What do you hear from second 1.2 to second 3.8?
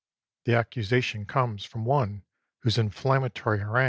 comes from one whose in flammatory haraL.